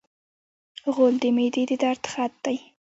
غول 0.93 1.15
د 1.23 1.25
معدې 1.35 1.63
د 1.69 1.71
درد 1.83 2.03
خط 2.11 2.33
دی. 2.45 2.57